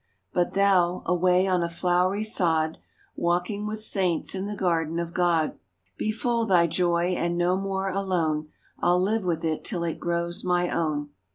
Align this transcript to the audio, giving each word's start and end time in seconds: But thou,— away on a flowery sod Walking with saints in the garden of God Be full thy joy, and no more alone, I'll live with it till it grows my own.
But 0.33 0.53
thou,— 0.53 1.03
away 1.05 1.45
on 1.45 1.61
a 1.61 1.69
flowery 1.69 2.23
sod 2.23 2.79
Walking 3.15 3.67
with 3.67 3.81
saints 3.81 4.33
in 4.33 4.47
the 4.47 4.55
garden 4.55 4.97
of 4.97 5.13
God 5.13 5.59
Be 5.95 6.11
full 6.11 6.47
thy 6.47 6.65
joy, 6.65 7.09
and 7.15 7.37
no 7.37 7.55
more 7.55 7.91
alone, 7.91 8.47
I'll 8.79 8.99
live 8.99 9.21
with 9.23 9.43
it 9.45 9.63
till 9.63 9.83
it 9.83 9.99
grows 9.99 10.43
my 10.43 10.71
own. 10.71 11.11